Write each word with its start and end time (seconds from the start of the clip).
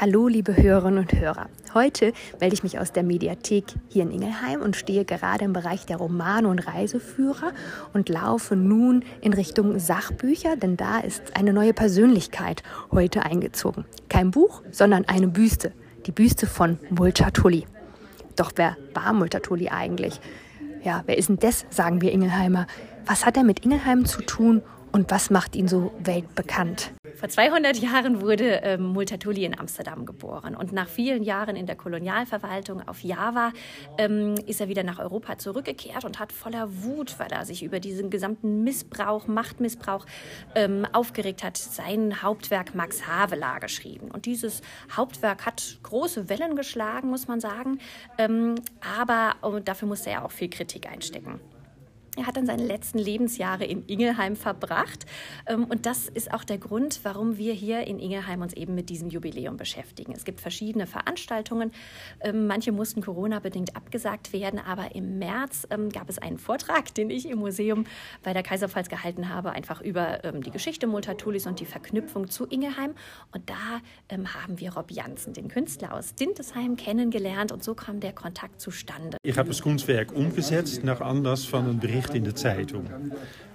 Hallo, 0.00 0.28
liebe 0.28 0.56
Hörerinnen 0.56 1.00
und 1.00 1.12
Hörer. 1.12 1.50
Heute 1.74 2.14
melde 2.40 2.54
ich 2.54 2.62
mich 2.62 2.78
aus 2.78 2.90
der 2.90 3.02
Mediathek 3.02 3.64
hier 3.90 4.04
in 4.04 4.10
Ingelheim 4.10 4.62
und 4.62 4.74
stehe 4.74 5.04
gerade 5.04 5.44
im 5.44 5.52
Bereich 5.52 5.84
der 5.84 5.98
Romane 5.98 6.48
und 6.48 6.66
Reiseführer 6.66 7.52
und 7.92 8.08
laufe 8.08 8.56
nun 8.56 9.04
in 9.20 9.34
Richtung 9.34 9.78
Sachbücher, 9.78 10.56
denn 10.56 10.78
da 10.78 11.00
ist 11.00 11.36
eine 11.36 11.52
neue 11.52 11.74
Persönlichkeit 11.74 12.62
heute 12.90 13.26
eingezogen. 13.26 13.84
Kein 14.08 14.30
Buch, 14.30 14.62
sondern 14.70 15.04
eine 15.04 15.28
Büste. 15.28 15.74
Die 16.06 16.12
Büste 16.12 16.46
von 16.46 16.78
Multatuli. 16.88 17.66
Doch 18.36 18.52
wer 18.56 18.78
war 18.94 19.12
Multatuli 19.12 19.68
eigentlich? 19.68 20.18
Ja, 20.82 21.02
wer 21.04 21.18
ist 21.18 21.28
denn 21.28 21.36
das, 21.36 21.66
sagen 21.68 22.00
wir 22.00 22.10
Ingelheimer. 22.10 22.66
Was 23.04 23.26
hat 23.26 23.36
er 23.36 23.44
mit 23.44 23.66
Ingelheim 23.66 24.06
zu 24.06 24.22
tun 24.22 24.62
und 24.92 25.10
was 25.10 25.30
macht 25.30 25.56
ihn 25.56 25.68
so 25.68 25.92
weltbekannt? 25.98 26.92
Vor 27.16 27.28
200 27.28 27.76
Jahren 27.76 28.20
wurde 28.20 28.60
ähm, 28.62 28.82
Multatuli 28.82 29.44
in 29.44 29.58
Amsterdam 29.58 30.06
geboren 30.06 30.56
und 30.56 30.72
nach 30.72 30.88
vielen 30.88 31.22
Jahren 31.22 31.56
in 31.56 31.66
der 31.66 31.76
Kolonialverwaltung 31.76 32.86
auf 32.88 33.02
Java 33.02 33.52
ähm, 33.98 34.34
ist 34.46 34.60
er 34.60 34.68
wieder 34.68 34.82
nach 34.82 34.98
Europa 34.98 35.38
zurückgekehrt 35.38 36.04
und 36.04 36.18
hat 36.18 36.32
voller 36.32 36.82
Wut, 36.82 37.18
weil 37.18 37.30
er 37.30 37.44
sich 37.44 37.62
über 37.62 37.80
diesen 37.80 38.10
gesamten 38.10 38.64
Missbrauch, 38.64 39.26
Machtmissbrauch 39.26 40.06
ähm, 40.54 40.86
aufgeregt 40.92 41.44
hat, 41.44 41.56
sein 41.56 42.22
Hauptwerk 42.22 42.74
Max 42.74 43.06
Havelaar 43.06 43.60
geschrieben. 43.60 44.10
Und 44.10 44.26
dieses 44.26 44.62
Hauptwerk 44.96 45.46
hat 45.46 45.78
große 45.82 46.28
Wellen 46.28 46.56
geschlagen, 46.56 47.10
muss 47.10 47.28
man 47.28 47.40
sagen, 47.40 47.78
ähm, 48.18 48.54
aber 48.98 49.34
oh, 49.42 49.58
dafür 49.58 49.88
musste 49.88 50.10
er 50.10 50.24
auch 50.24 50.30
viel 50.30 50.48
Kritik 50.48 50.90
einstecken. 50.90 51.40
Er 52.16 52.26
hat 52.26 52.36
dann 52.36 52.46
seine 52.46 52.64
letzten 52.64 52.98
Lebensjahre 52.98 53.64
in 53.64 53.86
Ingelheim 53.86 54.34
verbracht. 54.34 55.06
Ähm, 55.46 55.64
und 55.64 55.86
das 55.86 56.08
ist 56.08 56.34
auch 56.34 56.42
der 56.42 56.58
Grund, 56.58 57.00
warum 57.04 57.38
wir 57.38 57.52
hier 57.52 57.86
in 57.86 58.00
Ingelheim 58.00 58.42
uns 58.42 58.52
eben 58.52 58.74
mit 58.74 58.90
diesem 58.90 59.10
Jubiläum 59.10 59.56
beschäftigen. 59.56 60.12
Es 60.12 60.24
gibt 60.24 60.40
verschiedene 60.40 60.86
Veranstaltungen. 60.86 61.70
Ähm, 62.20 62.48
manche 62.48 62.72
mussten 62.72 63.00
Corona-bedingt 63.00 63.76
abgesagt 63.76 64.32
werden, 64.32 64.58
aber 64.58 64.94
im 64.94 65.18
März 65.18 65.68
ähm, 65.70 65.90
gab 65.90 66.10
es 66.10 66.18
einen 66.18 66.38
Vortrag, 66.38 66.92
den 66.94 67.10
ich 67.10 67.28
im 67.28 67.38
Museum 67.38 67.84
bei 68.24 68.32
der 68.32 68.42
Kaiserpfalz 68.42 68.88
gehalten 68.88 69.28
habe, 69.28 69.52
einfach 69.52 69.80
über 69.80 70.18
die 70.44 70.50
Geschichte 70.50 70.86
Multatulis 70.86 71.46
und 71.46 71.60
die 71.60 71.64
Verknüpfung 71.64 72.28
zu 72.28 72.46
Ingelheim. 72.46 72.94
Und 73.32 73.48
da 73.48 73.80
haben 74.10 74.60
wir 74.60 74.74
Rob 74.74 74.90
Jansen, 74.90 75.32
den 75.32 75.48
Künstler 75.48 75.94
aus 75.94 76.14
Dintesheim, 76.14 76.76
kennengelernt 76.76 77.52
und 77.52 77.62
so 77.62 77.74
kam 77.74 78.00
der 78.00 78.12
Kontakt 78.12 78.60
zustande. 78.60 79.16
Ich 79.22 79.38
habe 79.38 79.48
das 79.48 79.62
Kunstwerk 79.62 80.12
umgesetzt 80.12 80.84
nach 80.84 81.00
Anlass 81.00 81.44
von 81.44 81.64
einem 81.64 81.78
Bericht 81.78 81.99
in 82.08 82.24
der 82.24 82.34
Zeitung. 82.34 82.86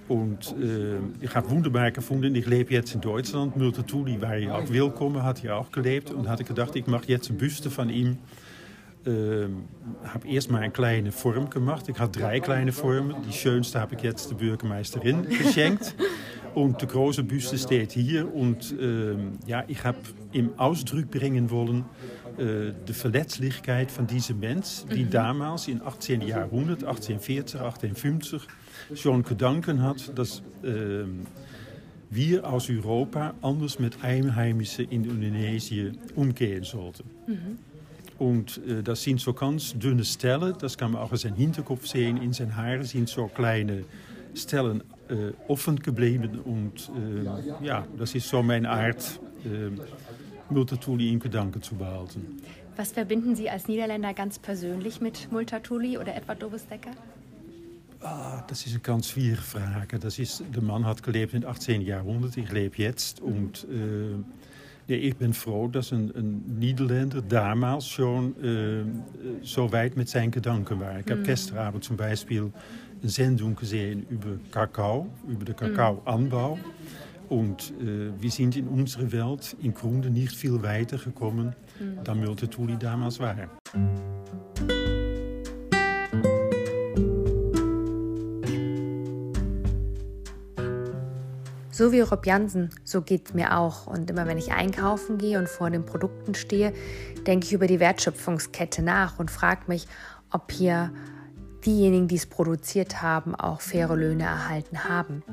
Und 0.08 0.56
äh, 0.62 0.98
ich 1.22 1.36
habe 1.36 1.50
wunderbar 1.50 1.92
gefunden, 1.92 2.36
ich 2.36 2.46
lebe 2.46 2.74
jetzt 2.74 2.94
in 2.94 3.02
Deutschland. 3.02 3.58
Multatuli 3.58 4.22
war 4.22 4.36
hier 4.36 4.56
auch 4.56 4.70
willkommen, 4.70 5.24
hat 5.24 5.40
hier 5.40 5.56
auch 5.56 5.72
gelebt. 5.72 6.12
Und 6.12 6.30
hatte 6.30 6.44
gedacht, 6.44 6.76
ich 6.76 6.86
mache 6.86 7.06
jetzt 7.08 7.30
eine 7.30 7.40
Büste 7.40 7.72
von 7.72 7.90
ihm. 7.90 8.18
Äh, 9.06 9.48
habe 10.08 10.28
erst 10.28 10.52
mal 10.52 10.62
eine 10.62 10.72
kleine 10.72 11.12
Form 11.12 11.50
gemacht. 11.50 11.90
Ich 11.90 11.98
hatte 11.98 12.20
drei 12.20 12.40
kleine 12.40 12.72
Formen. 12.72 13.16
Die 13.28 13.34
schönste 13.34 13.80
habe 13.80 13.96
ich 13.96 14.02
jetzt 14.02 14.30
der 14.30 14.36
Bürgermeisterin 14.36 15.28
geschenkt. 15.28 15.96
Und 16.56 16.82
die 16.82 16.88
große 16.88 17.24
Büste 17.24 17.58
steht 17.58 17.92
hier. 17.92 18.34
Und 18.34 18.74
äh, 18.80 19.16
ja, 19.46 19.66
ich 19.68 19.84
habe 19.84 19.98
im 20.32 20.58
Ausdruck 20.58 21.12
bringen 21.12 21.52
wollen, 21.52 21.84
äh, 22.38 22.72
de 22.88 22.94
Verletzlichkeit 22.94 23.92
von 23.92 24.08
diesem 24.08 24.40
Mensch, 24.40 24.86
die 24.90 25.04
mhm. 25.04 25.10
damals 25.10 25.68
im 25.68 25.82
18. 25.86 26.22
Jahrhundert, 26.22 26.86
1840, 26.86 27.60
1850, 27.60 28.42
schon 28.94 29.24
Gedanken 29.24 29.82
hat, 29.82 30.18
dass 30.18 30.42
äh, 30.64 31.04
wir 32.10 32.48
aus 32.50 32.70
Europa 32.70 33.34
anders 33.42 33.78
mit 33.80 34.02
Einheimischen 34.02 34.90
in 34.90 35.04
Indonesien 35.04 35.98
umgehen 36.16 36.64
sollten. 36.64 37.04
Mhm. 37.28 37.60
Und 38.18 38.62
äh, 38.66 38.82
das 38.82 39.04
sind 39.04 39.20
so 39.20 39.34
ganz 39.34 39.78
dünne 39.78 40.06
Stellen, 40.06 40.56
das 40.60 40.78
kann 40.78 40.92
man 40.92 41.02
auch 41.02 41.12
in 41.12 41.18
zijn 41.18 41.36
Hinterkopf 41.36 41.86
sehen, 41.86 42.22
in 42.22 42.32
zijn 42.34 42.56
Haaren 42.56 42.86
sind 42.86 43.10
so 43.10 43.28
kleine 43.28 43.84
Stellen 44.34 44.84
äh, 45.10 45.34
offen 45.48 45.80
geblieben. 45.80 46.40
Und 46.40 46.92
äh, 46.96 47.66
ja, 47.66 47.86
das 47.98 48.16
ist 48.16 48.28
so 48.28 48.42
meine 48.44 48.70
Art, 48.70 49.20
äh, 49.46 49.70
Multatuli 50.50 51.12
in 51.12 51.20
Gedanken 51.20 51.62
zu 51.62 51.76
behalten. 51.76 52.42
Was 52.76 52.92
verbinden 52.92 53.36
Sie 53.36 53.50
als 53.50 53.68
Niederländer 53.68 54.14
ganz 54.14 54.38
persönlich 54.38 55.02
mit 55.02 55.32
Multatuli 55.32 55.98
oder 55.98 56.16
Edward 56.16 56.42
Dobestecker? 56.42 56.92
Ah, 58.02 58.44
das 58.48 58.66
ist 58.66 58.74
eine 58.74 58.82
ganz 58.82 59.10
schwierige 59.10 59.42
Frage. 59.42 59.98
Das 59.98 60.20
ist, 60.20 60.44
der 60.54 60.62
Mann 60.62 60.86
hat 60.86 61.02
gelebt 61.02 61.34
im 61.34 61.46
18. 61.46 61.82
Jahrhundert, 61.82 62.38
ich 62.38 62.52
lebe 62.52 62.78
jetzt. 62.78 63.22
Und 63.22 63.66
äh, 63.72 64.12
ja, 64.88 64.98
ich 64.98 65.16
bin 65.16 65.34
froh, 65.34 65.68
dass 65.68 65.92
ein, 65.92 66.12
ein 66.16 66.60
Niederländer 66.60 67.22
damals 67.22 67.88
schon 67.88 68.36
äh, 68.44 68.84
so 69.44 69.72
weit 69.72 69.98
mit 69.98 70.10
seinen 70.10 70.30
Gedanken 70.30 70.80
war. 70.80 71.00
Ich 71.00 71.06
habe 71.10 71.22
mhm. 71.22 71.24
gestern 71.24 71.58
Abend 71.58 71.84
zum 71.84 71.98
Beispiel 71.98 72.52
Sendung 73.10 73.56
gesehen 73.56 74.06
über 74.10 74.38
Kakao, 74.52 75.08
über 75.28 75.46
den 75.46 75.56
Kakaoanbau. 75.56 76.58
Und 77.30 77.74
äh, 77.82 78.12
wir 78.20 78.32
sind 78.32 78.56
in 78.56 78.68
unserer 78.68 79.12
Welt 79.12 79.56
im 79.62 79.74
Grunde 79.74 80.10
nicht 80.10 80.36
viel 80.36 80.62
weiter 80.62 80.98
gekommen, 80.98 81.56
mhm. 81.80 82.04
dan 82.04 82.24
Multatuli 82.24 82.78
damals 82.78 83.20
war. 83.20 83.36
So 91.72 91.92
wie 91.92 92.00
Rob 92.00 92.26
Jansen, 92.26 92.70
so 92.86 93.02
geht 93.02 93.28
es 93.28 93.34
mir 93.34 93.58
auch. 93.58 93.86
Und 93.86 94.10
immer 94.10 94.28
wenn 94.28 94.38
ich 94.38 94.54
einkaufen 94.54 95.18
gehe 95.18 95.38
und 95.38 95.50
vor 95.50 95.70
den 95.70 95.86
Produkten 95.86 96.34
stehe, 96.34 96.72
denke 97.28 97.48
ich 97.48 97.52
über 97.52 97.68
die 97.68 97.82
Wertschöpfungskette 97.82 98.82
nach 98.82 99.20
und 99.20 99.30
frage 99.30 99.64
mich, 99.68 99.86
ob 100.32 100.54
hier 100.54 100.92
diejenigen, 101.66 102.08
die 102.08 102.16
es 102.16 102.26
produziert 102.26 103.02
haben, 103.02 103.36
auch 103.36 103.62
faire 103.62 103.96
Löhne 103.96 104.24
erhalten 104.24 104.84
haben. 104.84 105.24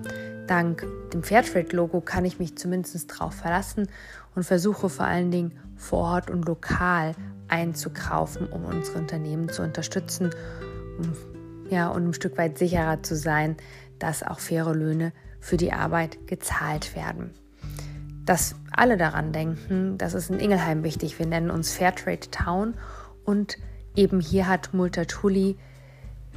Dank 0.46 0.86
dem 1.12 1.22
Fairtrade-Logo 1.22 2.00
kann 2.00 2.24
ich 2.24 2.38
mich 2.38 2.56
zumindest 2.56 3.10
darauf 3.10 3.34
verlassen 3.34 3.88
und 4.34 4.44
versuche 4.44 4.88
vor 4.88 5.06
allen 5.06 5.30
Dingen 5.30 5.52
vor 5.76 6.00
Ort 6.00 6.30
und 6.30 6.46
lokal 6.46 7.14
einzukaufen, 7.48 8.48
um 8.48 8.64
unsere 8.64 8.98
Unternehmen 8.98 9.48
zu 9.48 9.62
unterstützen 9.62 10.30
um, 10.98 11.12
ja, 11.70 11.88
und 11.88 12.08
ein 12.08 12.14
Stück 12.14 12.38
weit 12.38 12.58
sicherer 12.58 13.02
zu 13.02 13.16
sein, 13.16 13.56
dass 13.98 14.22
auch 14.22 14.38
faire 14.38 14.74
Löhne 14.74 15.12
für 15.40 15.56
die 15.56 15.72
Arbeit 15.72 16.26
gezahlt 16.26 16.94
werden. 16.96 17.30
Dass 18.24 18.54
alle 18.70 18.96
daran 18.96 19.32
denken, 19.32 19.98
das 19.98 20.14
ist 20.14 20.30
in 20.30 20.38
Ingelheim 20.38 20.84
wichtig. 20.84 21.18
Wir 21.18 21.26
nennen 21.26 21.50
uns 21.50 21.72
Fairtrade 21.72 22.30
Town 22.30 22.74
und 23.24 23.58
eben 23.96 24.20
hier 24.20 24.48
hat 24.48 24.72
Multatuli 24.72 25.58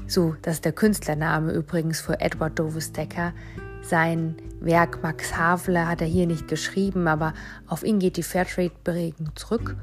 so, 0.08 0.36
das 0.42 0.56
ist 0.56 0.66
der 0.66 0.74
Künstlername 0.74 1.52
übrigens 1.52 2.00
für 2.00 2.20
Edward 2.20 2.60
Dovus 2.60 2.92
Decker. 2.92 3.34
Sein 3.82 4.36
Werk 4.60 5.02
Max 5.04 5.36
Havler 5.38 5.88
hat 5.88 6.02
er 6.02 6.08
hier 6.08 6.28
nicht 6.28 6.48
geschrieben, 6.48 7.08
aber 7.08 7.34
auf 7.68 7.84
ihn 7.84 8.00
geht 8.00 8.18
die 8.18 8.24
Fairtrade-Bewegung 8.24 9.36
zurück 9.36 9.76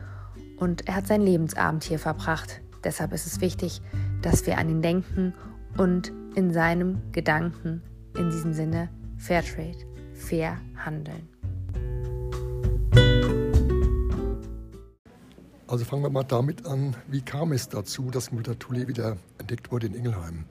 und 0.58 0.88
er 0.88 0.96
hat 0.96 1.06
seinen 1.06 1.26
Lebensabend 1.26 1.84
hier 1.84 1.98
verbracht. 1.98 2.60
Deshalb 2.84 3.12
ist 3.12 3.26
es 3.26 3.40
wichtig, 3.40 3.80
dass 4.22 4.46
wir 4.46 4.58
an 4.58 4.68
ihn 4.68 4.82
denken 4.82 5.34
und 5.76 6.12
in 6.34 6.52
seinem 6.52 7.00
Gedanken, 7.12 7.82
in 8.16 8.30
diesem 8.30 8.52
Sinne, 8.52 8.88
Fairtrade, 9.18 9.78
fair 10.14 10.56
handeln. 10.76 11.31
Also 15.72 15.86
fangen 15.86 16.02
wir 16.02 16.10
mal 16.10 16.22
damit 16.22 16.66
an, 16.66 16.94
wie 17.08 17.22
kam 17.22 17.50
es 17.52 17.66
dazu, 17.66 18.10
dass 18.10 18.30
Multatuli 18.30 18.88
wieder 18.88 19.16
entdeckt 19.38 19.72
wurde 19.72 19.86
in 19.86 19.94
Ingelheim? 19.94 20.44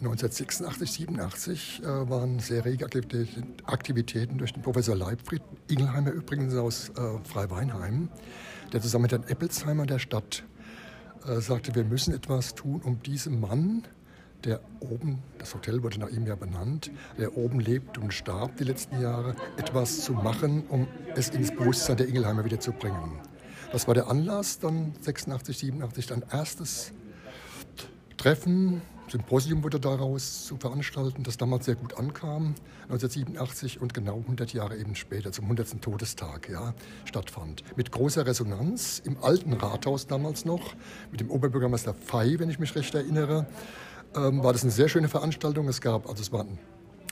1986, 0.00 0.90
87 0.90 1.82
äh, 1.82 2.08
waren 2.08 2.38
sehr 2.38 2.64
rege 2.64 2.86
Aktivitäten 3.66 4.38
durch 4.38 4.54
den 4.54 4.62
Professor 4.62 4.96
Leibfried, 4.96 5.42
Ingelheimer 5.68 6.12
übrigens 6.12 6.54
aus 6.54 6.88
äh, 6.96 7.18
Freiweinheim, 7.24 8.08
der 8.72 8.80
zusammen 8.80 9.02
mit 9.02 9.12
Herrn 9.12 9.24
Eppelsheimer 9.24 9.84
der 9.84 9.98
Stadt 9.98 10.44
äh, 11.28 11.38
sagte, 11.42 11.74
wir 11.74 11.84
müssen 11.84 12.14
etwas 12.14 12.54
tun, 12.54 12.80
um 12.82 13.02
diesem 13.02 13.38
Mann, 13.38 13.82
der 14.44 14.62
oben, 14.80 15.18
das 15.36 15.52
Hotel 15.52 15.82
wurde 15.82 16.00
nach 16.00 16.08
ihm 16.08 16.26
ja 16.26 16.36
benannt, 16.36 16.90
der 17.18 17.36
oben 17.36 17.60
lebt 17.60 17.98
und 17.98 18.14
starb 18.14 18.56
die 18.56 18.64
letzten 18.64 18.98
Jahre, 18.98 19.36
etwas 19.58 20.00
zu 20.00 20.14
machen, 20.14 20.64
um 20.70 20.88
es 21.16 21.28
ins 21.28 21.50
Bewusstsein 21.50 21.98
der 21.98 22.08
Ingelheimer 22.08 22.46
wieder 22.46 22.60
zu 22.60 22.72
bringen. 22.72 23.20
Das 23.76 23.86
war 23.86 23.92
der 23.92 24.08
Anlass, 24.08 24.58
dann 24.58 24.94
86, 25.02 25.58
87, 25.58 26.06
dann 26.06 26.24
erstes 26.32 26.92
Treffen, 28.16 28.80
Symposium 29.06 29.62
wurde 29.62 29.78
daraus 29.78 30.46
zu 30.46 30.56
veranstalten, 30.56 31.24
das 31.24 31.36
damals 31.36 31.66
sehr 31.66 31.74
gut 31.74 31.98
ankam, 31.98 32.54
1987 32.84 33.82
und 33.82 33.92
genau 33.92 34.16
100 34.16 34.54
Jahre 34.54 34.78
eben 34.78 34.94
später, 34.94 35.30
zum 35.30 35.44
100. 35.44 35.82
Todestag, 35.82 36.48
ja, 36.48 36.72
stattfand. 37.04 37.64
Mit 37.76 37.92
großer 37.92 38.24
Resonanz 38.24 39.02
im 39.04 39.22
alten 39.22 39.52
Rathaus 39.52 40.06
damals 40.06 40.46
noch, 40.46 40.74
mit 41.10 41.20
dem 41.20 41.30
Oberbürgermeister 41.30 41.92
Fey, 41.92 42.38
wenn 42.38 42.48
ich 42.48 42.58
mich 42.58 42.74
recht 42.76 42.94
erinnere, 42.94 43.44
ähm, 44.14 44.42
war 44.42 44.54
das 44.54 44.62
eine 44.62 44.72
sehr 44.72 44.88
schöne 44.88 45.08
Veranstaltung. 45.08 45.68
Es 45.68 45.82
gab, 45.82 46.08
also 46.08 46.22
es 46.22 46.32
waren 46.32 46.58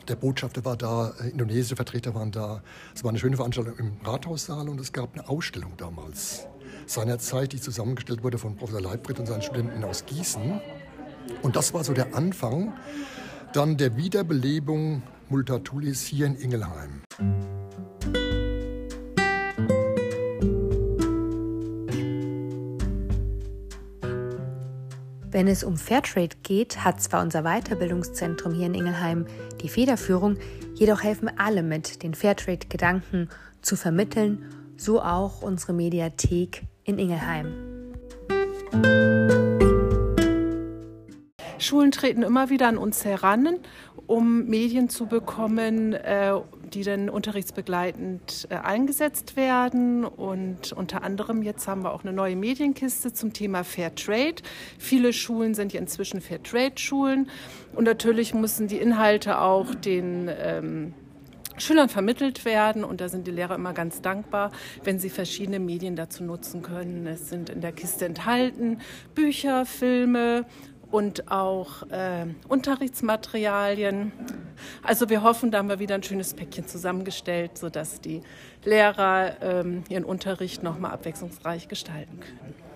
der 0.08 0.16
Botschafter 0.16 0.64
war 0.64 0.76
da, 0.76 1.12
äh, 1.20 1.30
indonesische 1.30 1.76
Vertreter 1.76 2.14
waren 2.14 2.30
da. 2.30 2.62
Es 2.94 3.04
war 3.04 3.10
eine 3.10 3.18
schöne 3.18 3.36
Veranstaltung 3.36 3.76
im 3.78 3.92
Rathaussaal 4.04 4.68
und 4.68 4.80
es 4.80 4.92
gab 4.92 5.14
eine 5.14 5.28
Ausstellung 5.28 5.72
damals. 5.76 6.46
Seinerzeit, 6.86 7.52
die 7.52 7.60
zusammengestellt 7.60 8.22
wurde 8.22 8.38
von 8.38 8.56
Professor 8.56 8.80
Leibrit 8.80 9.18
und 9.18 9.26
seinen 9.26 9.42
Studenten 9.42 9.84
aus 9.84 10.04
Gießen. 10.06 10.60
Und 11.42 11.56
das 11.56 11.72
war 11.74 11.84
so 11.84 11.92
der 11.92 12.14
Anfang 12.14 12.72
dann 13.52 13.76
der 13.76 13.96
Wiederbelebung 13.96 15.02
Multatulis 15.28 16.02
hier 16.02 16.26
in 16.26 16.36
Ingelheim. 16.36 17.02
Wenn 25.30 25.48
es 25.48 25.64
um 25.64 25.76
Fairtrade 25.76 26.36
geht, 26.42 26.84
hat 26.84 27.00
zwar 27.00 27.22
unser 27.22 27.42
Weiterbildungszentrum 27.42 28.54
hier 28.54 28.66
in 28.66 28.74
Ingelheim 28.74 29.26
die 29.62 29.68
Federführung, 29.68 30.36
jedoch 30.74 31.02
helfen 31.02 31.30
alle 31.38 31.62
mit, 31.62 32.02
den 32.02 32.14
Fairtrade-Gedanken 32.14 33.28
zu 33.60 33.76
vermitteln, 33.76 34.44
so 34.76 35.00
auch 35.02 35.42
unsere 35.42 35.72
Mediathek 35.72 36.62
in 36.84 36.98
Ingelheim. 36.98 37.74
Schulen 41.58 41.92
treten 41.92 42.22
immer 42.22 42.50
wieder 42.50 42.68
an 42.68 42.76
uns 42.76 43.04
heran, 43.04 43.58
um 44.06 44.46
Medien 44.46 44.88
zu 44.90 45.06
bekommen, 45.06 45.94
äh, 45.94 46.32
die 46.74 46.82
dann 46.82 47.08
unterrichtsbegleitend 47.08 48.48
äh, 48.50 48.56
eingesetzt 48.56 49.36
werden. 49.36 50.04
Und 50.04 50.72
unter 50.72 51.02
anderem 51.02 51.42
jetzt 51.42 51.66
haben 51.66 51.82
wir 51.82 51.92
auch 51.92 52.02
eine 52.02 52.12
neue 52.12 52.36
Medienkiste 52.36 53.12
zum 53.12 53.32
Thema 53.32 53.64
Fair 53.64 53.94
Trade. 53.94 54.36
Viele 54.78 55.12
Schulen 55.12 55.54
sind 55.54 55.72
ja 55.72 55.80
inzwischen 55.80 56.20
Fair 56.20 56.42
Trade 56.42 56.74
Schulen. 56.76 57.30
Und 57.74 57.84
natürlich 57.84 58.34
müssen 58.34 58.68
die 58.68 58.78
Inhalte 58.78 59.40
auch 59.40 59.74
den 59.74 60.30
ähm, 60.36 60.94
Schülern 61.56 61.88
vermittelt 61.88 62.44
werden 62.44 62.84
und 62.84 63.00
da 63.00 63.08
sind 63.08 63.26
die 63.26 63.30
Lehrer 63.30 63.54
immer 63.54 63.72
ganz 63.72 64.02
dankbar, 64.02 64.50
wenn 64.82 64.98
sie 64.98 65.10
verschiedene 65.10 65.60
Medien 65.60 65.96
dazu 65.96 66.24
nutzen 66.24 66.62
können. 66.62 67.06
Es 67.06 67.28
sind 67.28 67.50
in 67.50 67.60
der 67.60 67.72
Kiste 67.72 68.06
enthalten 68.06 68.80
Bücher, 69.14 69.66
Filme, 69.66 70.46
und 70.94 71.28
auch 71.28 71.82
äh, 71.90 72.26
Unterrichtsmaterialien. 72.46 74.12
Also 74.84 75.10
wir 75.10 75.24
hoffen, 75.24 75.50
da 75.50 75.58
haben 75.58 75.68
wir 75.68 75.80
wieder 75.80 75.96
ein 75.96 76.04
schönes 76.04 76.34
Päckchen 76.34 76.68
zusammengestellt, 76.68 77.58
sodass 77.58 78.00
die 78.00 78.22
Lehrer 78.64 79.42
ähm, 79.42 79.82
ihren 79.88 80.04
Unterricht 80.04 80.62
nochmal 80.62 80.92
abwechslungsreich 80.92 81.66
gestalten 81.66 82.20
können. 82.20 82.73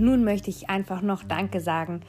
Nun 0.00 0.24
möchte 0.24 0.48
ich 0.48 0.70
einfach 0.70 1.02
noch 1.02 1.22
Danke 1.24 1.60
sagen 1.60 2.00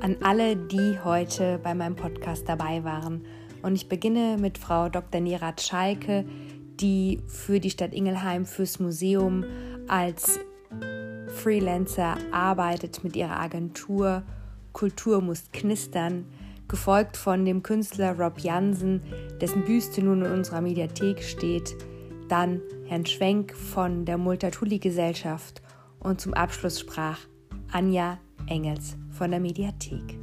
an 0.00 0.16
alle, 0.22 0.54
die 0.54 1.00
heute 1.02 1.58
bei 1.60 1.74
meinem 1.74 1.96
Podcast 1.96 2.48
dabei 2.48 2.84
waren. 2.84 3.24
Und 3.62 3.74
ich 3.74 3.88
beginne 3.88 4.36
mit 4.38 4.56
Frau 4.56 4.88
Dr. 4.88 5.20
Nerat 5.20 5.60
Schalke, 5.60 6.24
die 6.80 7.20
für 7.26 7.58
die 7.58 7.70
Stadt 7.70 7.92
Ingelheim, 7.92 8.46
fürs 8.46 8.78
Museum 8.78 9.44
als 9.88 10.38
Freelancer 11.26 12.16
arbeitet 12.30 13.02
mit 13.02 13.16
ihrer 13.16 13.40
Agentur 13.40 14.22
Kultur 14.72 15.20
muss 15.20 15.50
knistern, 15.52 16.26
gefolgt 16.68 17.16
von 17.16 17.44
dem 17.44 17.64
Künstler 17.64 18.16
Rob 18.16 18.38
Jansen, 18.38 19.02
dessen 19.40 19.64
Büste 19.64 20.04
nun 20.04 20.24
in 20.24 20.30
unserer 20.30 20.60
Mediathek 20.60 21.24
steht, 21.24 21.74
dann 22.28 22.60
Herrn 22.86 23.06
Schwenk 23.06 23.56
von 23.56 24.04
der 24.04 24.18
Multatuli-Gesellschaft 24.18 25.62
und 25.98 26.20
zum 26.20 26.32
Abschluss 26.32 26.78
sprach 26.78 27.18
Anja 27.72 28.18
Engels 28.46 28.96
von 29.10 29.30
der 29.30 29.40
Mediathek. 29.40 30.19